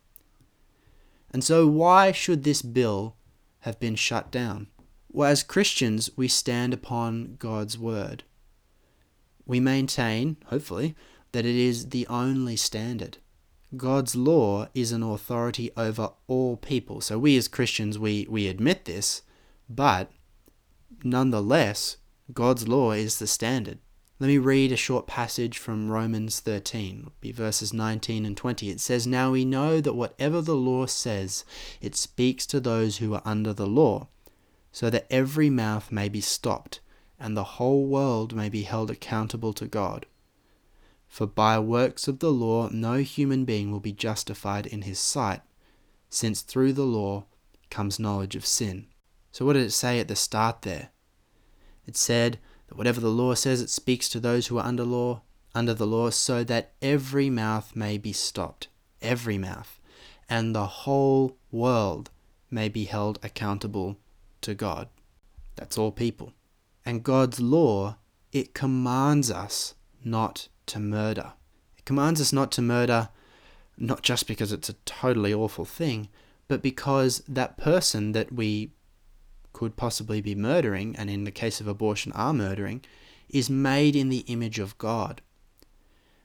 And 1.32 1.42
so, 1.42 1.66
why 1.66 2.12
should 2.12 2.44
this 2.44 2.62
bill 2.62 3.16
have 3.61 3.80
been 3.80 3.97
shut 3.97 4.30
down? 4.30 4.68
Well, 5.11 5.28
as 5.28 5.42
Christians, 5.42 6.09
we 6.16 6.28
stand 6.28 6.73
upon 6.73 7.35
God's 7.40 7.76
word. 7.76 8.23
We 9.44 9.59
maintain, 9.59 10.37
hopefully, 10.47 10.94
that 11.32 11.44
it 11.44 11.56
is 11.56 11.88
the 11.88 12.06
only 12.06 12.54
standard. 12.54 13.18
God's 13.76 14.14
law 14.14 14.68
is 14.73 14.92
an 14.92 15.02
authority 15.02 15.73
over 15.76 16.12
all 16.28 16.56
people. 16.56 17.00
So 17.00 17.18
we 17.18 17.37
as 17.37 17.49
Christians, 17.49 17.99
we, 17.99 18.28
we 18.30 18.47
admit 18.47 18.85
this, 18.85 19.23
but 19.68 20.12
nonetheless, 21.02 21.97
God's 22.32 22.68
law 22.68 22.92
is 22.92 23.18
the 23.18 23.26
standard. 23.26 23.80
Let 24.21 24.27
me 24.27 24.37
read 24.37 24.71
a 24.71 24.77
short 24.77 25.07
passage 25.07 25.57
from 25.57 25.91
Romans 25.91 26.41
13, 26.41 27.11
be 27.23 27.33
verses 27.33 27.73
19 27.73 28.27
and 28.27 28.37
20. 28.37 28.69
It 28.69 28.79
says, 28.79 29.07
Now 29.07 29.31
we 29.31 29.47
know 29.47 29.81
that 29.81 29.95
whatever 29.95 30.43
the 30.43 30.57
law 30.57 30.85
says, 30.85 31.43
it 31.81 31.97
speaks 31.97 32.45
to 32.49 32.61
those 32.61 32.99
who 32.99 33.15
are 33.15 33.23
under 33.25 33.55
the 33.55 33.67
law, 33.67 34.09
so 34.73 34.91
that 34.91 35.07
every 35.09 35.49
mouth 35.49 35.91
may 35.91 36.11
be 36.11 36.21
stopped, 36.21 36.81
and 37.19 37.35
the 37.35 37.57
whole 37.57 37.87
world 37.87 38.35
may 38.35 38.50
be 38.50 38.65
held 38.65 38.91
accountable 38.91 39.55
to 39.55 39.67
God. 39.67 40.05
For 41.09 41.27
by 41.27 41.59
works 41.59 42.07
of 42.07 42.19
the 42.19 42.31
law 42.31 42.69
no 42.69 42.99
human 42.99 43.47
being 43.47 43.73
will 43.73 43.81
be 43.81 43.91
justified 43.91 44.67
in 44.67 44.83
his 44.83 44.99
sight, 44.99 45.41
since 46.11 46.43
through 46.43 46.75
the 46.75 46.83
law 46.83 47.25
comes 47.71 47.99
knowledge 47.99 48.37
of 48.37 48.45
sin. 48.45 48.87
So, 49.33 49.47
what 49.47 49.55
did 49.55 49.62
it 49.62 49.71
say 49.71 49.99
at 49.99 50.09
the 50.09 50.15
start 50.15 50.61
there? 50.61 50.91
It 51.87 51.97
said 51.97 52.39
that 52.71 52.79
whatever 52.79 53.00
the 53.00 53.11
law 53.11 53.35
says, 53.35 53.61
it 53.61 53.69
speaks 53.69 54.09
to 54.09 54.21
those 54.21 54.47
who 54.47 54.57
are 54.57 54.65
under 54.65 54.85
law, 54.85 55.23
under 55.57 55.75
the 55.75 55.87
law, 55.87 56.09
so 56.09 56.45
that 56.45 56.73
every 56.81 57.29
mouth 57.29 57.75
may 57.75 57.99
be 57.99 58.12
stopped, 58.12 58.69
every 59.03 59.37
mouth, 59.37 59.81
and 60.29 60.55
the 60.55 60.67
whole 60.67 61.37
world 61.50 62.11
may 62.49 62.69
be 62.69 62.85
held 62.85 63.19
accountable 63.25 63.99
to 64.41 64.55
God. 64.55 64.89
That's 65.57 65.77
all 65.77 65.91
people. 65.91 66.33
And 66.87 67.03
God's 67.03 67.41
law, 67.41 67.97
it 68.31 68.55
commands 68.55 69.33
us 69.33 69.75
not 70.05 70.47
to 70.67 70.79
murder. 70.79 71.33
It 71.77 71.85
commands 71.85 72.21
us 72.21 72.33
not 72.33 72.53
to 72.53 72.62
murder, 72.62 73.09
not 73.77 74.03
just 74.03 74.29
because 74.29 74.53
it's 74.53 74.69
a 74.69 74.75
totally 74.85 75.35
awful 75.35 75.65
thing, 75.65 76.09
but 76.47 76.62
because 76.62 77.25
that 77.27 77.57
person 77.57 78.12
that 78.12 78.33
we 78.33 78.71
could 79.52 79.76
possibly 79.76 80.21
be 80.21 80.35
murdering, 80.35 80.95
and 80.97 81.11
in 81.11 81.25
the 81.25 81.30
case 81.30 81.61
of 81.61 81.66
abortion 81.66 82.12
are 82.12 82.33
murdering, 82.33 82.83
is 83.28 83.50
made 83.50 83.97
in 83.97 84.09
the 84.09 84.25
image 84.26 84.59
of 84.59 84.78
God. 84.78 85.23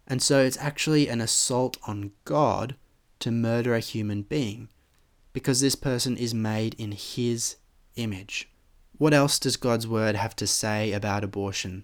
And 0.08 0.22
so 0.22 0.40
it's 0.40 0.58
actually 0.58 1.08
an 1.08 1.22
assault 1.22 1.78
on 1.88 2.12
God 2.26 2.76
to 3.20 3.32
murder 3.32 3.74
a 3.74 3.80
human 3.80 4.22
being, 4.22 4.70
because 5.34 5.62
this 5.62 5.76
person 5.76 6.18
is 6.18 6.34
made 6.34 6.76
in 6.76 6.92
His 6.92 7.58
image. 7.96 8.50
What 8.98 9.14
else 9.14 9.40
does 9.40 9.58
God's 9.58 9.88
word 9.88 10.16
have 10.16 10.36
to 10.38 10.48
say 10.48 10.94
about 10.94 11.24
abortion? 11.24 11.84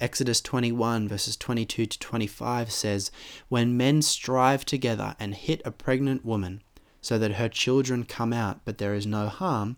Exodus 0.00 0.40
21, 0.40 1.08
verses 1.08 1.36
22 1.36 1.84
to 1.84 1.98
25 1.98 2.72
says, 2.72 3.10
When 3.48 3.76
men 3.76 4.00
strive 4.00 4.64
together 4.64 5.14
and 5.20 5.34
hit 5.34 5.60
a 5.64 5.70
pregnant 5.70 6.24
woman, 6.24 6.62
so 7.02 7.18
that 7.18 7.32
her 7.32 7.48
children 7.50 8.04
come 8.04 8.32
out, 8.32 8.60
but 8.64 8.78
there 8.78 8.94
is 8.94 9.06
no 9.06 9.28
harm, 9.28 9.76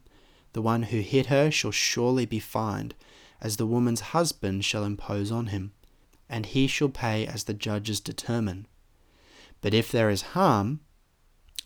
the 0.53 0.63
one 0.63 0.85
who 0.85 1.01
hit 1.01 1.27
her 1.27 1.51
shall 1.51 1.71
surely 1.71 2.27
be 2.27 2.39
fined, 2.39 2.95
as 3.41 3.57
the 3.57 3.67
woman's 3.67 4.01
husband 4.01 4.65
shall 4.65 4.85
impose 4.85 5.33
on 5.33 5.47
him, 5.47 5.73
and 6.29 6.47
he 6.47 6.67
shall 6.67 6.89
pay 6.89 7.27
as 7.27 7.45
the 7.45 7.55
judges 7.55 8.01
determine. 8.01 8.67
But 9.61 9.75
if 9.75 9.91
there 9.91 10.11
is 10.11 10.23
harm, 10.23 10.81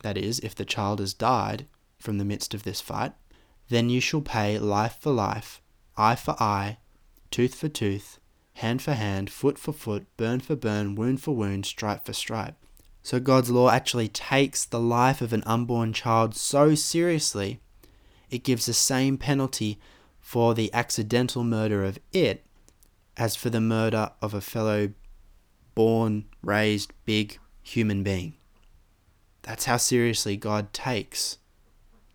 that 0.02 0.16
is, 0.16 0.38
if 0.40 0.54
the 0.54 0.64
child 0.64 1.00
has 1.00 1.14
died 1.14 1.66
from 1.98 2.18
the 2.18 2.24
midst 2.24 2.54
of 2.54 2.62
this 2.62 2.80
fight, 2.80 3.12
then 3.68 3.90
you 3.90 4.00
shall 4.00 4.20
pay 4.20 4.58
life 4.58 4.98
for 5.00 5.12
life, 5.12 5.60
eye 5.96 6.14
for 6.14 6.40
eye, 6.40 6.78
tooth 7.30 7.54
for 7.54 7.68
tooth, 7.68 8.18
hand 8.54 8.80
for 8.80 8.92
hand, 8.92 9.30
foot 9.30 9.58
for 9.58 9.72
foot, 9.72 10.06
burn 10.16 10.40
for 10.40 10.56
burn, 10.56 10.94
wound 10.94 11.22
for 11.22 11.34
wound, 11.34 11.66
stripe 11.66 12.04
for 12.04 12.12
stripe. 12.12 12.54
So 13.02 13.20
God's 13.20 13.50
law 13.50 13.70
actually 13.70 14.08
takes 14.08 14.64
the 14.64 14.80
life 14.80 15.20
of 15.20 15.32
an 15.32 15.42
unborn 15.46 15.92
child 15.92 16.34
so 16.34 16.74
seriously, 16.74 17.60
it 18.30 18.44
gives 18.44 18.66
the 18.66 18.74
same 18.74 19.16
penalty 19.18 19.78
for 20.20 20.54
the 20.54 20.72
accidental 20.72 21.44
murder 21.44 21.84
of 21.84 21.98
it 22.12 22.44
as 23.16 23.36
for 23.36 23.50
the 23.50 23.60
murder 23.60 24.10
of 24.20 24.34
a 24.34 24.40
fellow 24.40 24.90
born, 25.74 26.24
raised, 26.42 26.92
big 27.04 27.38
human 27.62 28.02
being. 28.02 28.34
That's 29.42 29.66
how 29.66 29.76
seriously 29.76 30.36
God 30.36 30.72
takes 30.72 31.38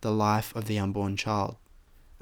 the 0.00 0.12
life 0.12 0.54
of 0.54 0.66
the 0.66 0.78
unborn 0.78 1.16
child 1.16 1.56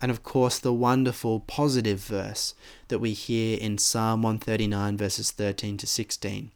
and 0.01 0.11
of 0.11 0.23
course 0.23 0.59
the 0.59 0.73
wonderful 0.73 1.41
positive 1.41 2.01
verse 2.01 2.55
that 2.89 2.99
we 2.99 3.13
hear 3.13 3.59
in 3.59 3.77
Psalm 3.77 4.23
139, 4.23 4.97
verses 4.97 5.31
13 5.31 5.77
to 5.77 5.87
16. 5.87 6.51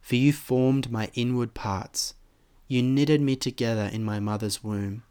For 0.00 0.16
you 0.16 0.32
formed 0.32 0.90
my 0.90 1.10
inward 1.14 1.54
parts, 1.54 2.14
you 2.66 2.82
knitted 2.82 3.20
me 3.20 3.36
together 3.36 3.88
in 3.92 4.04
my 4.04 4.18
mother's 4.18 4.64
womb. 4.64 5.04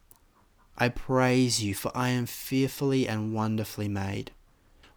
I 0.81 0.87
praise 0.87 1.61
you, 1.61 1.75
for 1.75 1.91
I 1.93 2.09
am 2.09 2.25
fearfully 2.25 3.05
and 3.05 3.33
wonderfully 3.33 3.89
made. 3.89 4.31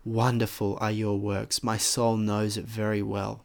Wonderful 0.05 0.79
are 0.81 0.92
your 0.92 1.18
works, 1.18 1.64
my 1.64 1.77
soul 1.77 2.16
knows 2.16 2.57
it 2.57 2.64
very 2.64 3.03
well. 3.03 3.45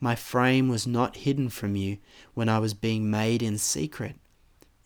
My 0.00 0.14
frame 0.14 0.68
was 0.68 0.86
not 0.86 1.16
hidden 1.16 1.48
from 1.48 1.74
you 1.74 1.98
when 2.34 2.48
I 2.48 2.60
was 2.60 2.72
being 2.72 3.10
made 3.10 3.42
in 3.42 3.58
secret, 3.58 4.16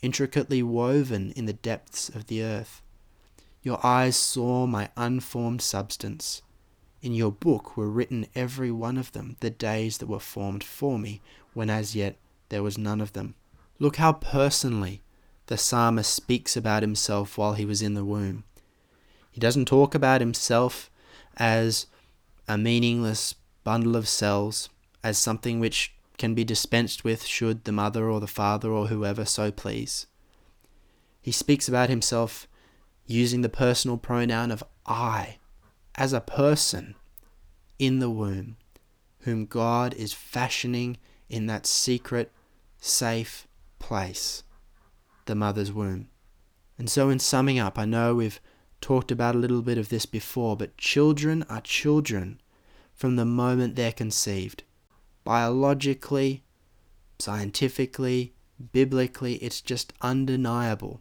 intricately 0.01 0.63
woven 0.63 1.33
in 1.33 1.45
the 1.45 1.53
depths 1.53 2.09
of 2.09 2.27
the 2.27 2.43
earth. 2.43 2.83
Your 3.63 3.79
eyes 3.85 4.17
saw 4.17 4.67
my 4.67 4.89
unformed 4.97 5.63
substance. 5.63 6.43
In 7.03 7.15
your 7.15 7.31
book 7.31 7.77
were 7.77 7.91
written 7.91 8.27
every 8.35 8.71
one 8.71 8.97
of 8.97 9.13
them, 9.13 9.37
the 9.41 9.51
days 9.51 9.99
that 9.99 10.09
were 10.09 10.19
formed 10.19 10.65
for 10.65 10.99
me, 10.99 11.21
when 11.53 11.69
as 11.69 11.95
yet 11.95 12.17
there 12.49 12.63
was 12.63 12.79
none 12.79 13.03
of 13.03 13.13
them. 13.13 13.35
Look 13.79 13.97
how 13.97 14.15
personally 14.15 15.03
the 15.47 15.59
psalmist 15.59 16.13
speaks 16.13 16.57
about 16.57 16.83
himself 16.83 17.37
while 17.37 17.55
he 17.55 17.65
was 17.65 17.83
in 17.83 17.95
the 17.95 18.05
womb. 18.05 18.45
He 19.31 19.41
doesn't 19.41 19.67
talk 19.67 19.95
about 19.95 20.21
himself 20.21 20.91
as 21.37 21.87
a 22.49 22.57
meaningless 22.57 23.35
bundle 23.65 23.97
of 23.97 24.09
cells, 24.09 24.69
as 25.03 25.19
something 25.19 25.61
which 25.61 25.95
can 26.19 26.35
be 26.35 26.45
dispensed 26.45 27.05
with 27.05 27.25
should 27.25 27.65
the 27.65 27.73
mother 27.73 28.09
or 28.09 28.21
the 28.21 28.27
father 28.27 28.71
or 28.71 28.87
whoever 28.87 29.25
so 29.25 29.51
please. 29.51 30.07
He 31.21 31.33
speaks 31.33 31.69
about 31.69 31.89
himself 31.89 32.47
using 33.07 33.41
the 33.41 33.49
personal 33.49 33.97
pronoun 33.97 34.51
of 34.51 34.63
I 34.87 35.39
as 35.97 36.13
a 36.13 36.21
person 36.21 36.95
in 37.79 37.99
the 37.99 38.11
womb, 38.11 38.57
whom 39.21 39.47
God 39.47 39.95
is 39.95 40.13
fashioning 40.13 40.99
in 41.29 41.47
that 41.47 41.67
secret, 41.67 42.31
safe 42.79 43.49
place, 43.79 44.43
the 45.27 45.35
mother's 45.35 45.73
womb. 45.73 46.09
And 46.79 46.91
so, 46.91 47.09
in 47.09 47.19
summing 47.19 47.59
up, 47.59 47.79
I 47.79 47.85
know 47.85 48.15
we've 48.15 48.41
talked 48.81 49.11
about 49.11 49.35
a 49.35 49.39
little 49.39 49.63
bit 49.63 49.79
of 49.79 49.89
this 49.89 50.07
before, 50.07 50.57
but 50.57 50.77
children 50.77 51.45
are 51.49 51.61
children 51.61 52.41
from 52.93 53.17
the 53.17 53.25
moment 53.25 53.77
they're 53.77 53.93
conceived. 53.93 54.65
Biologically, 55.25 56.45
scientifically, 57.19 58.35
biblically, 58.73 59.37
it's 59.37 59.61
just 59.61 59.93
undeniable 60.01 61.01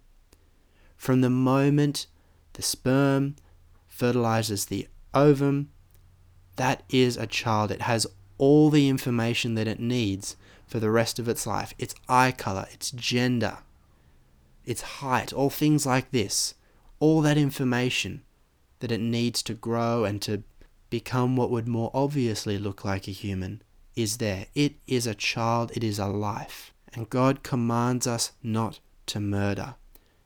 from 1.04 1.20
the 1.20 1.30
moment 1.30 2.08
the 2.54 2.62
sperm 2.62 3.36
fertilizes 3.90 4.68
the 4.68 4.88
ovum, 5.14 5.70
that 6.56 6.82
is 6.88 7.18
a 7.18 7.28
child. 7.28 7.72
It 7.72 7.82
has 7.82 8.08
all 8.38 8.70
the 8.70 8.88
information 8.88 9.56
that 9.56 9.68
it 9.68 9.82
needs 9.82 10.38
for 10.66 10.80
the 10.80 10.90
rest 10.90 11.20
of 11.20 11.28
its 11.28 11.46
life 11.46 11.74
its 11.78 11.94
eye 12.08 12.32
color, 12.32 12.68
its 12.72 12.90
gender, 12.92 13.58
its 14.65 14.82
height, 14.82 15.34
all 15.34 15.49
things 15.49 15.86
like 15.86 16.12
this. 16.12 16.56
All 16.99 17.21
that 17.21 17.38
information 17.38 18.23
that 18.80 18.91
it 18.91 19.02
needs 19.02 19.43
to 19.43 19.54
grow 19.54 20.06
and 20.06 20.21
to 20.21 20.43
become 20.89 21.36
what 21.36 21.49
would 21.49 21.67
more 21.67 21.91
obviously 21.93 22.58
look 22.58 22.86
like 22.86 23.08
a 23.08 23.12
human 23.12 23.62
is 23.95 24.17
there. 24.17 24.47
It 24.56 24.76
is 24.88 25.08
a 25.08 25.15
child, 25.15 25.71
it 25.76 25.84
is 25.84 25.99
a 25.99 26.08
life. 26.08 26.73
And 26.93 27.10
God 27.10 27.43
commands 27.43 28.08
us 28.08 28.32
not 28.41 28.80
to 29.08 29.19
murder 29.19 29.76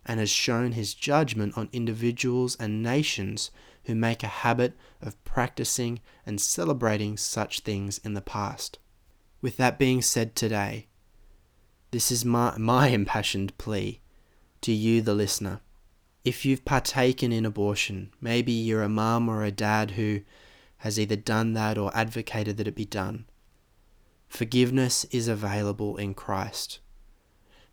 and 0.05 0.19
has 0.19 0.29
shown 0.29 0.73
his 0.73 0.93
judgment 0.93 1.57
on 1.57 1.69
individuals 1.71 2.55
and 2.59 2.83
nations 2.83 3.51
who 3.85 3.95
make 3.95 4.23
a 4.23 4.27
habit 4.27 4.73
of 5.01 5.21
practicing 5.23 5.99
and 6.25 6.41
celebrating 6.41 7.17
such 7.17 7.61
things 7.61 7.99
in 7.99 8.13
the 8.13 8.21
past. 8.21 8.79
With 9.41 9.57
that 9.57 9.79
being 9.79 10.01
said 10.01 10.35
today, 10.35 10.87
this 11.91 12.11
is 12.11 12.25
my, 12.25 12.57
my 12.57 12.87
impassioned 12.87 13.57
plea 13.57 14.01
to 14.61 14.71
you, 14.71 15.01
the 15.01 15.13
listener. 15.13 15.61
If 16.23 16.45
you've 16.45 16.65
partaken 16.65 17.31
in 17.31 17.45
abortion, 17.45 18.11
maybe 18.19 18.51
you're 18.51 18.83
a 18.83 18.89
mum 18.89 19.29
or 19.29 19.43
a 19.43 19.51
dad 19.51 19.91
who 19.91 20.21
has 20.77 20.99
either 20.99 21.15
done 21.15 21.53
that 21.53 21.77
or 21.77 21.95
advocated 21.95 22.57
that 22.57 22.67
it 22.67 22.75
be 22.75 22.85
done. 22.85 23.25
Forgiveness 24.27 25.05
is 25.05 25.27
available 25.27 25.97
in 25.97 26.13
Christ 26.13 26.79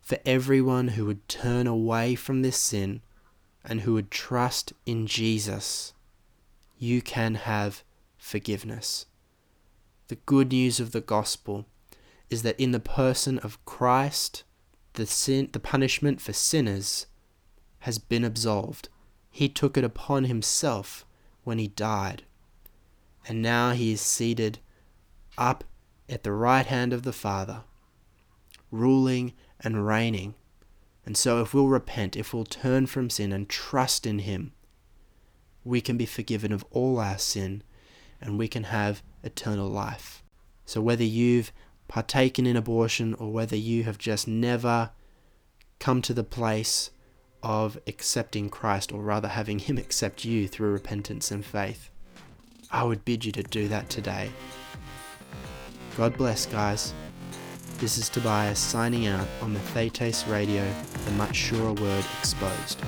for 0.04 0.18
everyone 0.26 0.88
who 0.88 1.06
would 1.06 1.26
turn 1.28 1.66
away 1.66 2.14
from 2.14 2.42
this 2.42 2.58
sin 2.58 3.00
and 3.64 3.80
who 3.80 3.94
would 3.94 4.10
trust 4.10 4.74
in 4.84 5.06
Jesus, 5.06 5.94
you 6.78 7.00
can 7.00 7.36
have 7.36 7.82
forgiveness. 8.18 9.06
The 10.08 10.16
good 10.16 10.52
news 10.52 10.78
of 10.78 10.92
the 10.92 11.00
gospel 11.00 11.64
is 12.28 12.42
that 12.42 12.60
in 12.60 12.72
the 12.72 12.80
person 12.80 13.38
of 13.38 13.64
Christ, 13.64 14.44
the 14.94 15.06
sin, 15.06 15.48
the 15.52 15.60
punishment 15.60 16.20
for 16.20 16.32
sinners 16.32 17.06
has 17.80 17.98
been 17.98 18.24
absolved. 18.24 18.88
He 19.30 19.48
took 19.48 19.76
it 19.76 19.84
upon 19.84 20.24
himself 20.24 21.04
when 21.44 21.58
he 21.58 21.68
died. 21.68 22.24
And 23.26 23.42
now 23.42 23.72
he 23.72 23.92
is 23.92 24.00
seated 24.00 24.58
up 25.36 25.64
at 26.08 26.22
the 26.22 26.32
right 26.32 26.66
hand 26.66 26.92
of 26.92 27.02
the 27.02 27.12
Father, 27.12 27.62
ruling 28.70 29.32
and 29.60 29.86
reigning. 29.86 30.34
And 31.06 31.16
so, 31.16 31.42
if 31.42 31.52
we'll 31.52 31.68
repent, 31.68 32.16
if 32.16 32.32
we'll 32.32 32.44
turn 32.44 32.86
from 32.86 33.10
sin 33.10 33.32
and 33.32 33.48
trust 33.48 34.06
in 34.06 34.20
Him, 34.20 34.52
we 35.62 35.80
can 35.80 35.96
be 35.96 36.06
forgiven 36.06 36.52
of 36.52 36.64
all 36.70 36.98
our 36.98 37.18
sin 37.18 37.62
and 38.20 38.38
we 38.38 38.48
can 38.48 38.64
have 38.64 39.02
eternal 39.22 39.68
life. 39.68 40.22
So, 40.64 40.80
whether 40.80 41.04
you've 41.04 41.52
partaken 41.88 42.46
in 42.46 42.56
abortion 42.56 43.14
or 43.14 43.32
whether 43.32 43.56
you 43.56 43.84
have 43.84 43.98
just 43.98 44.26
never 44.26 44.90
come 45.78 46.00
to 46.02 46.14
the 46.14 46.24
place 46.24 46.90
of 47.42 47.78
accepting 47.86 48.48
Christ, 48.48 48.90
or 48.90 49.02
rather 49.02 49.28
having 49.28 49.58
Him 49.58 49.76
accept 49.76 50.24
you 50.24 50.48
through 50.48 50.72
repentance 50.72 51.30
and 51.30 51.44
faith, 51.44 51.90
I 52.70 52.84
would 52.84 53.04
bid 53.04 53.24
you 53.24 53.32
to 53.32 53.42
do 53.42 53.68
that 53.68 53.90
today. 53.90 54.30
God 55.96 56.16
bless, 56.16 56.46
guys. 56.46 56.94
This 57.78 57.98
is 57.98 58.08
Tobias 58.08 58.58
signing 58.58 59.06
out 59.06 59.28
on 59.42 59.54
Mathetes 59.54 60.28
Radio, 60.30 60.66
the 61.04 61.10
much 61.12 61.36
surer 61.36 61.74
word 61.74 62.04
exposed. 62.20 62.80